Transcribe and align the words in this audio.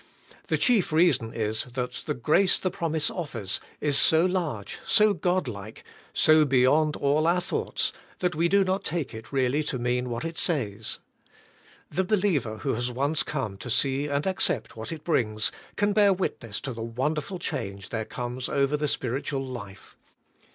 The 0.47 0.57
chief 0.57 0.91
reason 0.91 1.31
is, 1.31 1.65
that 1.65 1.91
the 2.07 2.15
grace 2.15 2.57
the 2.57 2.71
promise 2.71 3.11
offers 3.11 3.59
is 3.79 3.95
so 3.95 4.25
large, 4.25 4.79
so 4.83 5.13
Godlike, 5.13 5.83
so 6.11 6.43
beyond 6.43 6.95
all 6.95 7.27
our 7.27 7.39
thoughts, 7.39 7.93
that 8.17 8.33
we 8.33 8.47
do 8.49 8.63
not 8.63 8.83
take 8.83 9.13
it 9.13 9.31
really 9.31 9.61
to 9.65 9.77
mean 9.77 10.09
what 10.09 10.25
it 10.25 10.39
says. 10.39 10.97
The 11.91 12.03
believer 12.03 12.57
who 12.57 12.73
has 12.73 12.91
once 12.91 13.21
come 13.21 13.57
to 13.57 13.69
see 13.69 14.07
and 14.07 14.25
accept 14.25 14.75
what 14.75 14.91
it 14.91 15.03
brings, 15.03 15.51
can 15.75 15.93
bear 15.93 16.13
witness 16.13 16.59
to 16.61 16.73
the 16.73 16.81
wonderful 16.81 17.37
change 17.37 17.89
there 17.89 18.03
comes 18.05 18.49
over 18.49 18.75
the 18.75 18.87
spiritual 18.87 19.45
life. 19.45 19.95